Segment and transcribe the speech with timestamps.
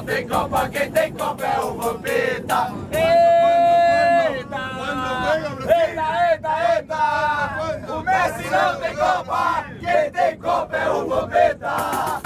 [0.00, 2.72] não tem Copa, quem tem Copa é o Vampeta.
[2.90, 4.56] Eita!
[5.68, 7.92] Eita, eita, eita!
[7.92, 12.22] O Messi não tem Copa, quem tem Copa é o Vampeta.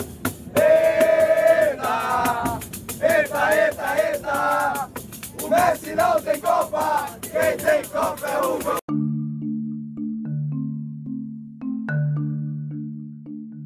[0.55, 1.95] Eita!
[3.03, 4.89] Eita, eita, eita!
[5.43, 8.85] O Messi não tem Copa, quem tem Copa é o Vampeta.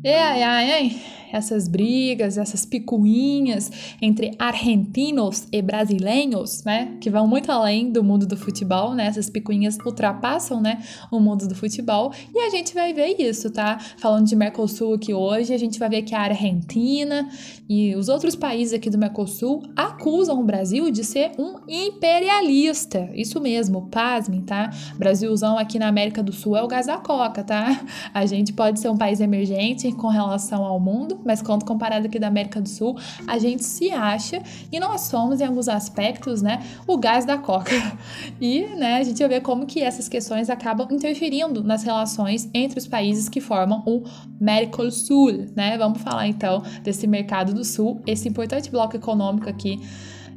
[0.04, 7.50] E ai, ai, essas brigas, essas picuinhas entre argentinos e brasileiros, né, que vão muito
[7.50, 12.38] além do mundo do futebol, né, essas picuinhas ultrapassam, né, o mundo do futebol, e
[12.40, 13.78] a gente vai ver isso, tá?
[13.98, 17.28] Falando de Mercosul aqui hoje, a gente vai ver que a Argentina
[17.68, 23.40] e os outros países aqui do Mercosul acusam o Brasil de ser um imperialista, isso
[23.40, 24.70] mesmo, pasmem, tá?
[24.96, 27.84] Brasilzão aqui na América do Sul é o gás da coca, tá?
[28.12, 32.18] A gente pode ser um país emergente com relação ao mundo, mas quando comparado aqui
[32.18, 36.62] da América do Sul, a gente se acha e nós somos em alguns aspectos, né,
[36.86, 37.72] o gás da coca.
[38.40, 42.78] E, né, a gente vai ver como que essas questões acabam interferindo nas relações entre
[42.78, 44.04] os países que formam o
[44.40, 45.76] Mercosul, né?
[45.76, 49.80] Vamos falar então desse mercado do Sul, esse importante bloco econômico aqui,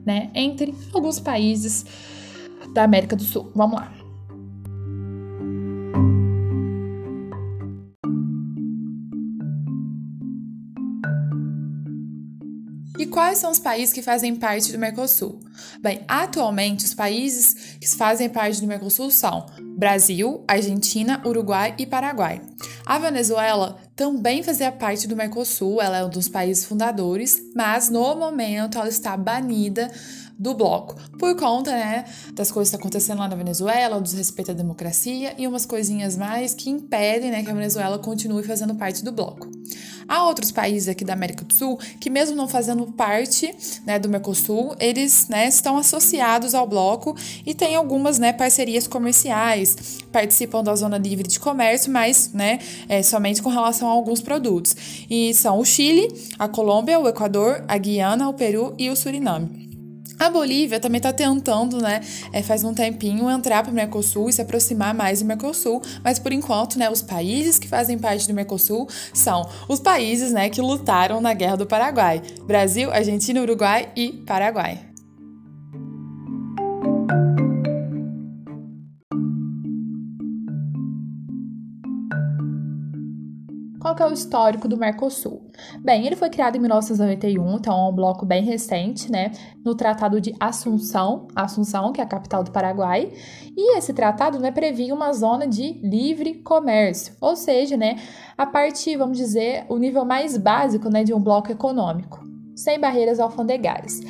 [0.06, 1.86] né, entre alguns países
[2.73, 3.52] da América do Sul.
[3.54, 4.01] Vamos lá.
[13.02, 15.40] E quais são os países que fazem parte do Mercosul?
[15.82, 22.44] Bem, atualmente os países que fazem parte do Mercosul são Brasil, Argentina, Uruguai e Paraguai.
[22.86, 28.16] A Venezuela também fazia parte do Mercosul, ela é um dos países fundadores, mas no
[28.16, 29.92] momento ela está banida
[30.40, 34.50] do bloco, por conta, né, das coisas que estão acontecendo lá na Venezuela, do desrespeito
[34.50, 39.04] à democracia e umas coisinhas mais que impedem, né, que a Venezuela continue fazendo parte
[39.04, 39.48] do bloco.
[40.08, 44.10] Há outros países aqui da América do Sul que, mesmo não fazendo parte né, do
[44.10, 50.76] Mercosul, eles né, estão associados ao bloco e têm algumas né, parcerias comerciais, participam da
[50.76, 52.60] zona livre de comércio, mas né,
[52.90, 54.76] é, somente com relação alguns produtos.
[55.10, 56.08] E são o Chile,
[56.38, 59.72] a Colômbia, o Equador, a Guiana, o Peru e o Suriname.
[60.22, 62.00] A Bolívia também está tentando, né,
[62.32, 66.20] é, faz um tempinho, entrar para o Mercosul e se aproximar mais do Mercosul, mas
[66.20, 70.62] por enquanto, né, os países que fazem parte do Mercosul são os países, né, que
[70.62, 74.91] lutaram na Guerra do Paraguai: Brasil, Argentina, Uruguai e Paraguai.
[84.02, 85.44] Que é o histórico do Mercosul?
[85.80, 89.32] Bem, ele foi criado em 1991, então é um bloco bem recente, né?
[89.64, 93.11] No Tratado de Assunção, Assunção, que é a capital do Paraguai,
[93.56, 97.98] e esse tratado, né, previa uma zona de livre comércio, ou seja, né,
[98.36, 102.23] a parte, vamos dizer, o nível mais básico, né, de um bloco econômico,
[102.56, 104.02] sem barreiras alfandegárias.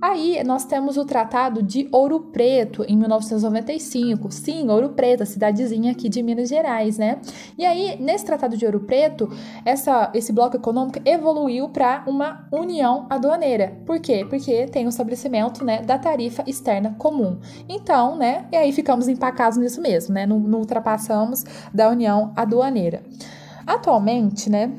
[0.00, 4.30] Aí nós temos o Tratado de Ouro Preto, em 1995.
[4.30, 7.20] Sim, Ouro Preto, a cidadezinha aqui de Minas Gerais, né?
[7.58, 9.30] E aí, nesse Tratado de Ouro Preto,
[9.62, 13.76] essa, esse bloco econômico evoluiu para uma união aduaneira.
[13.84, 14.26] Por quê?
[14.28, 17.38] Porque tem o estabelecimento né, da tarifa externa comum.
[17.68, 18.46] Então, né?
[18.50, 20.24] E aí ficamos empacados nisso mesmo, né?
[20.24, 21.44] Não, não ultrapassamos
[21.74, 23.02] da união aduaneira.
[23.66, 24.72] Atualmente, né?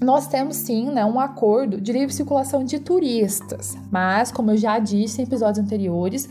[0.00, 4.78] Nós temos sim né, um acordo de livre circulação de turistas, mas, como eu já
[4.78, 6.28] disse em episódios anteriores,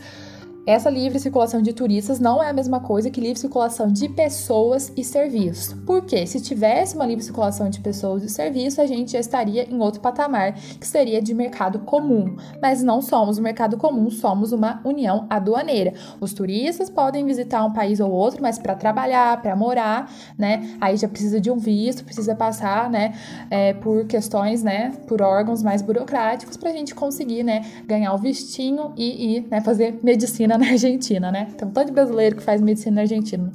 [0.64, 4.92] essa livre circulação de turistas não é a mesma coisa que livre circulação de pessoas
[4.96, 5.74] e serviços.
[5.84, 9.80] Porque se tivesse uma livre circulação de pessoas e serviços, a gente já estaria em
[9.80, 12.36] outro patamar, que seria de mercado comum.
[12.60, 15.94] Mas não somos um mercado comum, somos uma união aduaneira.
[16.20, 20.76] Os turistas podem visitar um país ou outro, mas para trabalhar, para morar, né?
[20.80, 23.14] Aí já precisa de um visto, precisa passar, né,
[23.50, 28.18] é, por questões, né, por órgãos mais burocráticos para a gente conseguir, né, ganhar o
[28.18, 31.46] vistinho e ir, né, fazer medicina medicina na Argentina, né?
[31.56, 33.52] Tem um tanto de brasileiro que faz medicina na Argentina.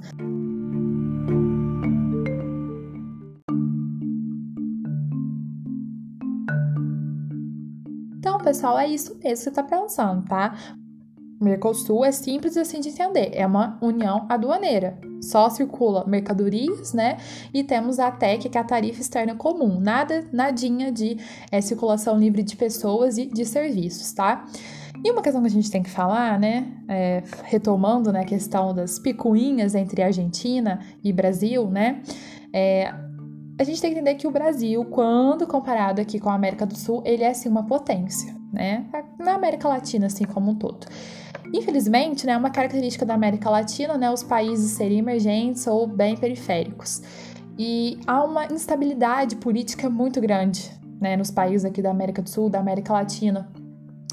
[8.17, 10.55] Então, pessoal, é isso mesmo que você está pensando, tá?
[11.39, 14.97] Mercosul é simples assim de entender, é uma união aduaneira.
[15.21, 17.17] Só circula mercadorias, né?
[17.53, 19.79] E temos a TEC, que é a tarifa externa comum.
[19.79, 21.17] Nada, nadinha de
[21.51, 24.45] é, circulação livre de pessoas e de serviços, tá?
[25.03, 28.73] E uma questão que a gente tem que falar, né, é, retomando né, a questão
[28.73, 32.01] das picuinhas entre Argentina e Brasil, né,
[32.51, 32.93] é,
[33.59, 36.77] a gente tem que entender que o Brasil, quando comparado aqui com a América do
[36.77, 38.85] Sul, ele é sim uma potência, né,
[39.19, 40.87] na América Latina assim como um todo.
[41.53, 47.01] Infelizmente, né, uma característica da América Latina, né, os países serem emergentes ou bem periféricos.
[47.57, 52.49] E há uma instabilidade política muito grande, né, nos países aqui da América do Sul,
[52.49, 53.49] da América Latina,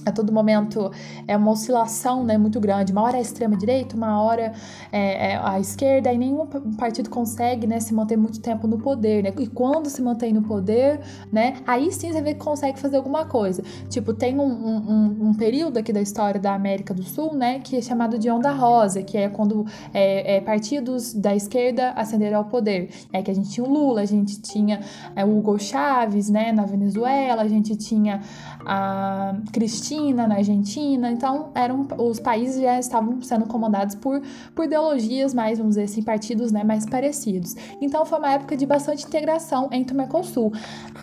[0.05, 0.91] a todo momento
[1.27, 2.93] é uma oscilação né, muito grande.
[2.93, 4.53] Uma hora é a extrema-direita, uma hora
[4.93, 6.47] é, é, a esquerda, e nenhum
[6.77, 9.23] partido consegue né, se manter muito tempo no poder.
[9.23, 9.33] Né?
[9.39, 11.01] E quando se mantém no poder,
[11.33, 13.62] né, aí sim você vê que consegue fazer alguma coisa.
[13.89, 17.77] Tipo, tem um, um, um período aqui da história da América do Sul né, que
[17.77, 22.45] é chamado de Onda Rosa, que é quando é, é partidos da esquerda ascenderam ao
[22.45, 22.91] poder.
[23.12, 24.81] É que a gente tinha o Lula, a gente tinha
[25.17, 28.21] é, o Hugo Chávez né, na Venezuela, a gente tinha
[28.67, 34.20] a Cristina na Argentina, então eram os países já estavam sendo comandados por,
[34.55, 37.55] por ideologias mais, vamos dizer assim, partidos né, mais parecidos.
[37.81, 40.52] Então foi uma época de bastante integração entre o Mercosul.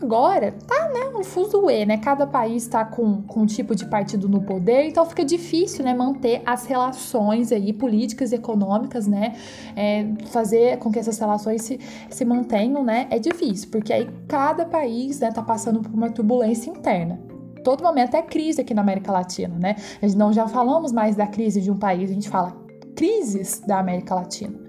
[0.01, 1.97] Agora tá né, um fuzuê, né?
[1.97, 5.93] Cada país está com, com um tipo de partido no poder, então fica difícil né,
[5.93, 9.35] manter as relações aí políticas e econômicas, né?
[9.75, 11.79] É, fazer com que essas relações se,
[12.09, 13.07] se mantenham, né?
[13.09, 17.30] É difícil, porque aí cada país né, tá passando por uma turbulência interna
[17.63, 19.75] todo momento é crise aqui na América Latina, né?
[20.01, 22.55] A gente não já falamos mais da crise de um país, a gente fala
[22.95, 24.59] crises da América Latina.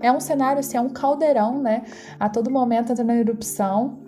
[0.00, 1.84] É um cenário assim, é um caldeirão, né?
[2.18, 3.98] A todo momento entra na erupção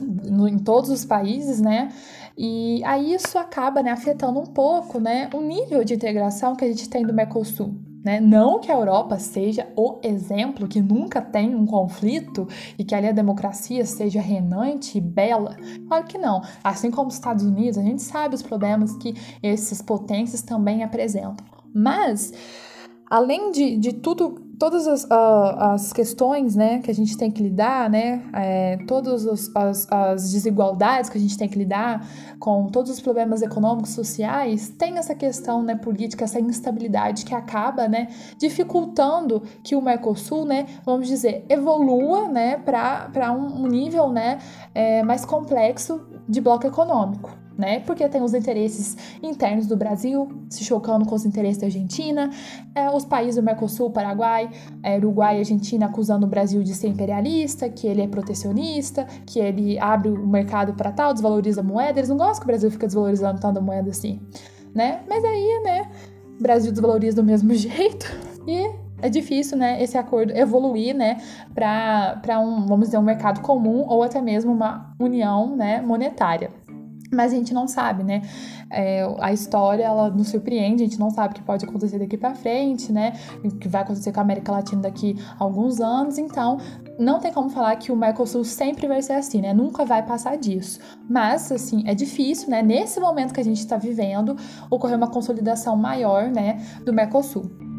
[0.00, 1.88] no, em todos os países, né?
[2.36, 6.68] E aí isso acaba né, afetando um pouco, né, o nível de integração que a
[6.68, 7.74] gente tem do Mercosul.
[8.04, 8.20] Né?
[8.20, 13.08] Não que a Europa seja o exemplo, que nunca tem um conflito e que ali
[13.08, 15.56] a democracia seja renante e bela.
[15.86, 16.42] Claro que não.
[16.64, 21.36] Assim como os Estados Unidos, a gente sabe os problemas que esses potências também apresentam.
[21.72, 22.32] Mas,
[23.08, 27.42] além de, de tudo todas as, uh, as questões né, que a gente tem que
[27.42, 29.26] lidar, né, é, todas
[29.56, 34.68] as, as, desigualdades que a gente tem que lidar com todos os problemas econômicos sociais,
[34.68, 38.06] tem essa questão né, política, essa instabilidade que acaba né,
[38.38, 44.38] dificultando que o Mercosul, né, vamos dizer, evolua né, para um, um nível né,
[44.72, 47.80] é, mais complexo de bloco econômico né?
[47.80, 52.30] Porque tem os interesses internos do Brasil se chocando com os interesses da Argentina,
[52.74, 54.50] é, os países do Mercosul, Paraguai,
[54.82, 59.38] é, Uruguai e Argentina acusando o Brasil de ser imperialista, que ele é protecionista, que
[59.38, 61.98] ele abre o mercado para tal, desvaloriza a moeda.
[61.98, 64.20] Eles não gostam que o Brasil fica desvalorizando tanto a moeda assim,
[64.74, 65.00] né?
[65.08, 65.90] Mas aí, né?
[66.38, 68.06] O Brasil desvaloriza do mesmo jeito
[68.46, 71.16] e é difícil, né, esse acordo evoluir, né,
[71.52, 76.50] para um, vamos dizer, um mercado comum ou até mesmo uma união, né, monetária
[77.12, 78.22] mas a gente não sabe, né?
[78.70, 82.16] É, a história ela nos surpreende, a gente não sabe o que pode acontecer daqui
[82.16, 83.12] para frente, né?
[83.44, 86.58] O que vai acontecer com a América Latina daqui a alguns anos, então
[86.98, 89.52] não tem como falar que o Mercosul sempre vai ser assim, né?
[89.52, 90.80] Nunca vai passar disso.
[91.08, 92.62] Mas, assim, é difícil, né?
[92.62, 94.36] Nesse momento que a gente está vivendo,
[94.70, 97.71] ocorrer uma consolidação maior, né, do Mercosul.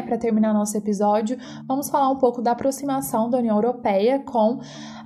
[0.00, 1.36] Né, para terminar nosso episódio,
[1.66, 4.58] vamos falar um pouco da aproximação da União Europeia com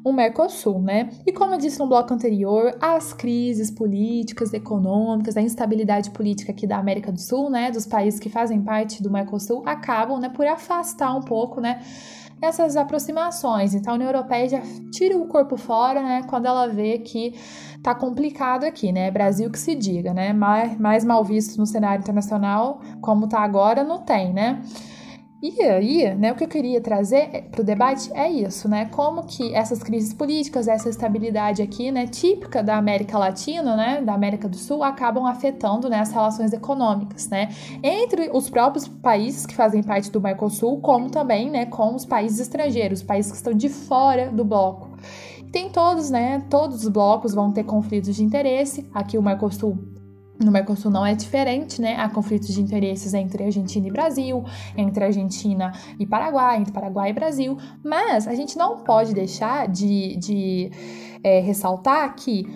[0.04, 1.10] o Mercosul, né?
[1.26, 6.66] E como eu disse no bloco anterior, as crises políticas, econômicas, a instabilidade política aqui
[6.66, 10.46] da América do Sul, né, dos países que fazem parte do Mercosul, acabam, né, por
[10.46, 11.80] afastar um pouco, né,
[12.44, 13.74] essas aproximações.
[13.74, 17.34] Então a União Europeia já tira o corpo fora, né, quando ela vê que
[17.82, 19.10] tá complicado aqui, né?
[19.10, 20.32] Brasil que se diga, né?
[20.32, 24.62] Mais, mais mal visto no cenário internacional, como tá agora, não tem, né?
[25.46, 28.86] E aí, né, o que eu queria trazer para o debate é isso, né?
[28.86, 34.14] Como que essas crises políticas, essa estabilidade aqui, né, típica da América Latina, né, da
[34.14, 37.50] América do Sul, acabam afetando né, as relações econômicas, né,
[37.82, 42.40] entre os próprios países que fazem parte do Mercosul, como também, né, com os países
[42.40, 44.96] estrangeiros, os países que estão de fora do bloco.
[45.52, 48.88] Tem todos, né, todos os blocos vão ter conflitos de interesse.
[48.94, 49.93] Aqui o Mercosul
[50.38, 51.96] no Mercosul não é diferente, né?
[51.96, 54.44] Há conflitos de interesses entre Argentina e Brasil,
[54.76, 60.16] entre Argentina e Paraguai, entre Paraguai e Brasil, mas a gente não pode deixar de,
[60.16, 60.70] de
[61.22, 62.46] é, ressaltar que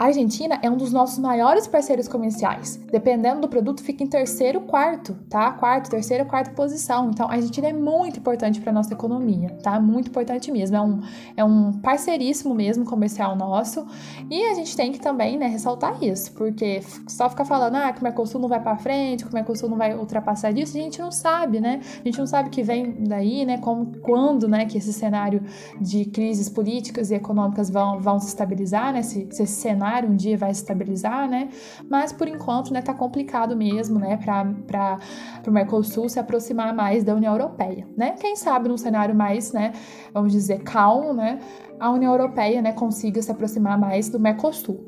[0.00, 2.80] a Argentina é um dos nossos maiores parceiros comerciais.
[2.90, 5.52] Dependendo do produto, fica em terceiro, quarto, tá?
[5.52, 7.10] Quarto, terceira, quarta posição.
[7.10, 9.78] Então, a Argentina é muito importante para nossa economia, tá?
[9.78, 10.74] Muito importante mesmo.
[10.74, 11.00] É um,
[11.36, 13.86] é um parceiríssimo mesmo comercial nosso.
[14.30, 18.00] E a gente tem que também, né, ressaltar isso, porque só ficar falando, ah, que
[18.00, 20.98] o Mercosul não vai para frente, que o Mercosul não vai ultrapassar disso, a gente
[20.98, 21.78] não sabe, né?
[22.00, 23.58] A gente não sabe o que vem daí, né?
[23.58, 25.42] Como, quando, né, que esse cenário
[25.78, 29.02] de crises políticas e econômicas vão, vão se estabilizar, né?
[29.02, 31.48] Se, se esse cenário um dia vai se estabilizar, né?
[31.88, 34.98] Mas por enquanto, né, tá complicado mesmo, né, para
[35.46, 38.14] o Mercosul se aproximar mais da União Europeia, né?
[38.20, 39.72] Quem sabe num cenário mais, né,
[40.12, 41.38] vamos dizer, calmo, né,
[41.78, 44.86] a União Europeia, né, consiga se aproximar mais do Mercosul.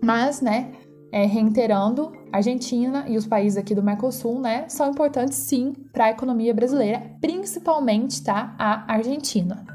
[0.00, 0.72] Mas, né,
[1.12, 6.10] é, reiterando, Argentina e os países aqui do Mercosul, né, são importantes sim para a
[6.10, 9.71] economia brasileira, principalmente, tá, a Argentina.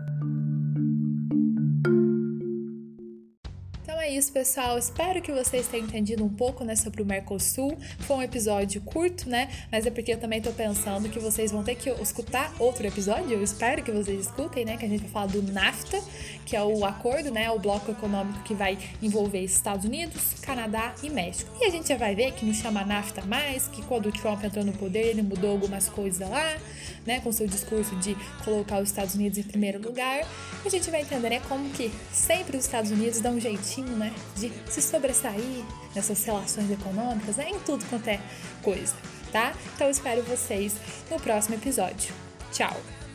[4.18, 4.78] Isso, pessoal.
[4.80, 7.78] Espero que vocês tenham entendido um pouco né, sobre o Mercosul.
[8.00, 9.48] Foi um episódio curto, né?
[9.72, 13.34] Mas é porque eu também tô pensando que vocês vão ter que escutar outro episódio.
[13.34, 14.76] Eu espero que vocês escutem, né?
[14.76, 16.02] Que a gente vai falar do NAFTA,
[16.46, 17.50] que é o acordo, né?
[17.52, 21.52] O bloco econômico que vai envolver Estados Unidos, Canadá e México.
[21.62, 24.44] E a gente já vai ver que não chama NAFTA mais, que quando o Trump
[24.44, 26.58] entrou no poder, ele mudou algumas coisas lá,
[27.08, 27.20] né?
[27.22, 30.28] Com seu discurso de colocar os Estados Unidos em primeiro lugar.
[30.64, 31.40] A gente vai entender, né?
[31.48, 35.64] Como que sempre os Estados Unidos dão um jeitinho né, de se sobressair
[35.96, 38.20] nessas relações econômicas, né, em tudo quanto é
[38.62, 38.94] coisa,
[39.32, 39.54] tá?
[39.74, 40.76] Então eu espero vocês
[41.10, 42.14] no próximo episódio.
[42.52, 43.07] Tchau!